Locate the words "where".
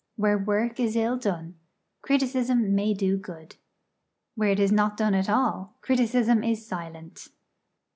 0.15-0.39, 4.33-4.49